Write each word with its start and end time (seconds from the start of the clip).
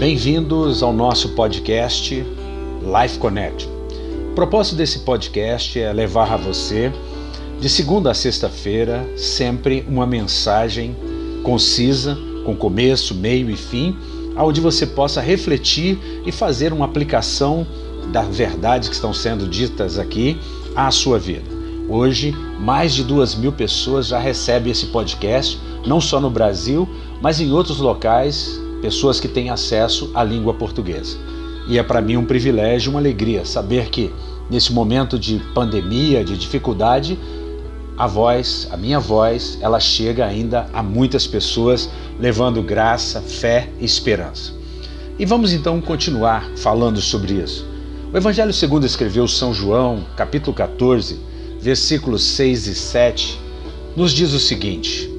Bem-vindos 0.00 0.82
ao 0.82 0.94
nosso 0.94 1.28
podcast 1.34 2.14
Life 2.14 3.18
Connect. 3.18 3.68
O 4.30 4.34
propósito 4.34 4.76
desse 4.76 5.00
podcast 5.00 5.78
é 5.78 5.92
levar 5.92 6.32
a 6.32 6.38
você, 6.38 6.90
de 7.60 7.68
segunda 7.68 8.10
a 8.10 8.14
sexta-feira, 8.14 9.06
sempre 9.14 9.84
uma 9.86 10.06
mensagem 10.06 10.96
concisa, 11.42 12.16
com 12.46 12.56
começo, 12.56 13.14
meio 13.14 13.50
e 13.50 13.56
fim, 13.58 13.94
onde 14.38 14.58
você 14.58 14.86
possa 14.86 15.20
refletir 15.20 15.98
e 16.24 16.32
fazer 16.32 16.72
uma 16.72 16.86
aplicação 16.86 17.66
das 18.10 18.34
verdades 18.34 18.88
que 18.88 18.94
estão 18.94 19.12
sendo 19.12 19.46
ditas 19.46 19.98
aqui 19.98 20.40
à 20.74 20.90
sua 20.90 21.18
vida. 21.18 21.44
Hoje, 21.90 22.34
mais 22.58 22.94
de 22.94 23.04
duas 23.04 23.34
mil 23.34 23.52
pessoas 23.52 24.06
já 24.06 24.18
recebem 24.18 24.72
esse 24.72 24.86
podcast, 24.86 25.60
não 25.86 26.00
só 26.00 26.18
no 26.18 26.30
Brasil, 26.30 26.88
mas 27.20 27.38
em 27.38 27.52
outros 27.52 27.80
locais, 27.80 28.58
pessoas 28.80 29.20
que 29.20 29.28
têm 29.28 29.50
acesso 29.50 30.10
à 30.14 30.24
língua 30.24 30.54
portuguesa. 30.54 31.16
E 31.68 31.78
é 31.78 31.82
para 31.82 32.00
mim 32.00 32.16
um 32.16 32.24
privilégio, 32.24 32.90
uma 32.90 33.00
alegria 33.00 33.44
saber 33.44 33.90
que 33.90 34.12
nesse 34.50 34.72
momento 34.72 35.18
de 35.18 35.40
pandemia, 35.54 36.24
de 36.24 36.36
dificuldade, 36.36 37.18
a 37.96 38.06
voz, 38.06 38.66
a 38.70 38.76
minha 38.76 38.98
voz, 38.98 39.58
ela 39.60 39.78
chega 39.78 40.26
ainda 40.26 40.66
a 40.72 40.82
muitas 40.82 41.26
pessoas, 41.26 41.90
levando 42.18 42.62
graça, 42.62 43.20
fé 43.20 43.68
e 43.78 43.84
esperança. 43.84 44.52
E 45.18 45.26
vamos 45.26 45.52
então 45.52 45.80
continuar 45.80 46.48
falando 46.56 47.00
sobre 47.00 47.34
isso. 47.34 47.68
O 48.12 48.16
Evangelho 48.16 48.52
segundo 48.52 48.86
escreveu 48.86 49.28
São 49.28 49.52
João, 49.52 50.04
capítulo 50.16 50.56
14, 50.56 51.20
versículos 51.60 52.22
6 52.24 52.66
e 52.68 52.74
7, 52.74 53.38
nos 53.94 54.12
diz 54.12 54.32
o 54.32 54.40
seguinte: 54.40 55.10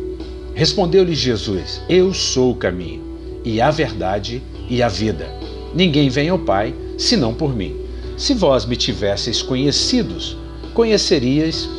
Respondeu-lhe 0.56 1.14
Jesus: 1.14 1.82
Eu 1.88 2.14
sou 2.14 2.52
o 2.52 2.56
caminho, 2.56 3.11
e 3.44 3.62
a 3.62 3.72
verdade 3.72 4.42
e 4.70 4.82
a 4.82 4.88
vida. 4.88 5.28
Ninguém 5.74 6.10
vem 6.10 6.30
ao 6.30 6.40
Pai 6.40 6.74
senão 6.98 7.34
por 7.34 7.56
mim. 7.56 7.76
Se 8.18 8.34
vós 8.34 8.66
me 8.66 8.76
tivesseis 8.76 9.42
conhecidos, 9.42 10.38
conheceríeis 10.74 11.70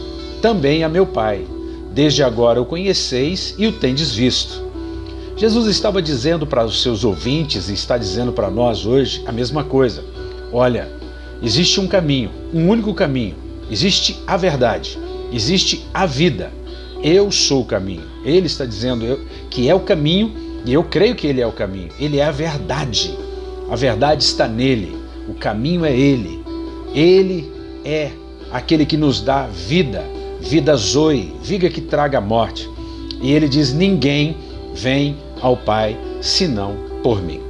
também 0.40 0.82
a 0.82 0.88
meu 0.88 1.06
Pai. 1.06 1.46
Desde 1.92 2.22
agora 2.22 2.60
o 2.60 2.66
conheceis 2.66 3.54
e 3.58 3.66
o 3.66 3.72
tendes 3.72 4.14
visto. 4.14 4.62
Jesus 5.36 5.66
estava 5.66 6.00
dizendo 6.00 6.46
para 6.46 6.64
os 6.64 6.82
seus 6.82 7.04
ouvintes 7.04 7.68
e 7.68 7.74
está 7.74 7.98
dizendo 7.98 8.32
para 8.32 8.50
nós 8.50 8.86
hoje 8.86 9.22
a 9.26 9.32
mesma 9.32 9.64
coisa. 9.64 10.04
Olha, 10.52 10.88
existe 11.42 11.80
um 11.80 11.86
caminho, 11.86 12.30
um 12.52 12.68
único 12.68 12.94
caminho. 12.94 13.34
Existe 13.70 14.18
a 14.26 14.36
verdade, 14.36 14.98
existe 15.32 15.84
a 15.92 16.06
vida. 16.06 16.52
Eu 17.02 17.30
sou 17.32 17.62
o 17.62 17.64
caminho. 17.64 18.04
Ele 18.24 18.46
está 18.46 18.64
dizendo 18.64 19.20
que 19.50 19.68
é 19.68 19.74
o 19.74 19.80
caminho 19.80 20.32
e 20.64 20.72
eu 20.72 20.84
creio 20.84 21.14
que 21.14 21.26
ele 21.26 21.40
é 21.40 21.46
o 21.46 21.52
caminho. 21.52 21.90
Ele 21.98 22.18
é 22.18 22.24
a 22.24 22.30
verdade. 22.30 23.16
A 23.70 23.76
verdade 23.76 24.22
está 24.22 24.46
nele. 24.46 24.96
O 25.28 25.34
caminho 25.34 25.84
é 25.84 25.96
ele. 25.96 26.42
Ele 26.94 27.50
é 27.84 28.12
aquele 28.50 28.86
que 28.86 28.96
nos 28.96 29.20
dá 29.20 29.46
vida, 29.46 30.04
vida 30.40 30.76
zoe, 30.76 31.34
vida 31.42 31.68
que 31.68 31.80
traga 31.80 32.20
morte. 32.20 32.68
E 33.20 33.32
ele 33.32 33.48
diz: 33.48 33.72
Ninguém 33.72 34.36
vem 34.74 35.16
ao 35.40 35.56
Pai 35.56 35.96
senão 36.20 36.76
por 37.02 37.20
mim. 37.20 37.40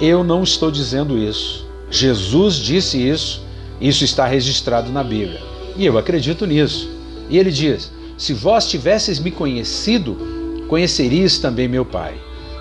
Eu 0.00 0.24
não 0.24 0.42
estou 0.42 0.70
dizendo 0.70 1.18
isso. 1.18 1.68
Jesus 1.90 2.54
disse 2.56 2.96
isso, 2.96 3.44
isso 3.80 4.04
está 4.04 4.26
registrado 4.26 4.90
na 4.90 5.02
Bíblia. 5.02 5.40
E 5.76 5.84
eu 5.84 5.98
acredito 5.98 6.46
nisso. 6.46 6.88
E 7.28 7.36
ele 7.36 7.50
diz: 7.50 7.90
Se 8.16 8.32
vós 8.32 8.66
tivesseis 8.66 9.18
me 9.18 9.30
conhecido, 9.30 10.16
conhecerias 10.68 11.38
também 11.38 11.68
meu 11.68 11.84
Pai. 11.84 12.14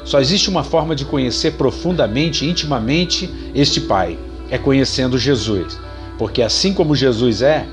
Só 0.09 0.19
existe 0.19 0.49
uma 0.49 0.63
forma 0.63 0.95
de 0.95 1.05
conhecer 1.05 1.51
profundamente, 1.51 2.43
intimamente 2.43 3.29
este 3.53 3.79
Pai: 3.79 4.17
é 4.49 4.57
conhecendo 4.57 5.19
Jesus. 5.19 5.79
Porque 6.17 6.41
assim 6.41 6.73
como 6.73 6.95
Jesus 6.95 7.43
é, 7.43 7.67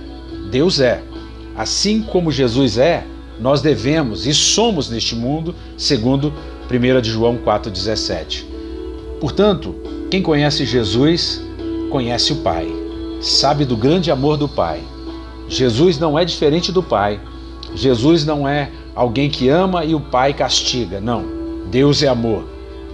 Deus 0.50 0.78
é. 0.78 1.02
Assim 1.56 2.02
como 2.02 2.30
Jesus 2.30 2.76
é, 2.76 3.06
nós 3.40 3.62
devemos 3.62 4.26
e 4.26 4.34
somos 4.34 4.90
neste 4.90 5.14
mundo, 5.14 5.54
segundo 5.78 6.30
1 6.70 7.00
de 7.00 7.10
João 7.10 7.38
4,17. 7.38 8.44
Portanto, 9.18 9.74
quem 10.10 10.20
conhece 10.20 10.66
Jesus, 10.66 11.40
conhece 11.90 12.34
o 12.34 12.36
Pai, 12.42 12.70
sabe 13.22 13.64
do 13.64 13.78
grande 13.78 14.10
amor 14.10 14.36
do 14.36 14.46
Pai. 14.46 14.82
Jesus 15.48 15.98
não 15.98 16.18
é 16.18 16.24
diferente 16.26 16.70
do 16.70 16.82
Pai. 16.82 17.18
Jesus 17.74 18.26
não 18.26 18.46
é 18.46 18.70
alguém 18.94 19.30
que 19.30 19.48
ama 19.48 19.86
e 19.86 19.94
o 19.94 20.00
Pai 20.00 20.34
castiga. 20.34 21.00
Não. 21.00 21.35
Deus 21.70 22.02
é 22.02 22.08
amor. 22.08 22.44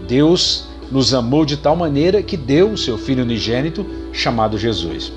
Deus 0.06 0.68
nos 0.90 1.14
amou 1.14 1.44
de 1.44 1.56
tal 1.56 1.76
maneira 1.76 2.22
que 2.22 2.36
deu 2.36 2.70
o 2.70 2.78
seu 2.78 2.98
Filho 2.98 3.22
unigênito, 3.22 3.84
chamado 4.12 4.58
Jesus. 4.58 5.12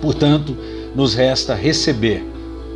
Portanto, 0.00 0.56
nos 0.94 1.14
resta 1.14 1.54
receber 1.54 2.24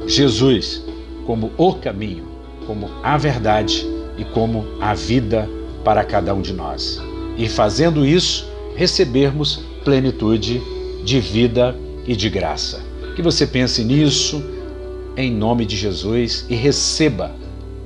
Jesus 0.06 0.82
como 1.24 1.52
o 1.56 1.74
caminho, 1.74 2.24
como 2.66 2.91
a 3.02 3.16
verdade 3.16 3.86
e 4.19 4.24
como 4.24 4.64
a 4.80 4.94
vida 4.94 5.48
para 5.84 6.04
cada 6.04 6.34
um 6.34 6.42
de 6.42 6.52
nós. 6.52 7.00
E 7.36 7.48
fazendo 7.48 8.04
isso, 8.04 8.46
recebermos 8.75 9.60
plenitude 9.84 10.60
de 11.04 11.20
vida 11.20 11.75
e 12.06 12.16
de 12.16 12.28
graça. 12.28 12.82
Que 13.14 13.22
você 13.22 13.46
pense 13.46 13.84
nisso 13.84 14.42
em 15.16 15.32
nome 15.32 15.64
de 15.64 15.76
Jesus 15.76 16.44
e 16.48 16.54
receba 16.54 17.34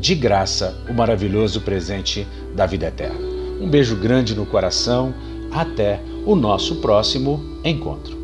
de 0.03 0.17
graça 0.17 0.77
o 0.91 0.93
maravilhoso 0.93 1.61
presente 1.61 2.27
da 2.57 2.67
vida 2.67 2.89
eterna. 2.89 3.21
Um 3.61 3.71
beijo 3.71 3.95
grande 3.95 4.35
no 4.35 4.45
coração. 4.45 5.15
Até 5.53 6.01
o 6.27 6.35
nosso 6.35 6.77
próximo 6.77 7.61
encontro. 7.63 8.22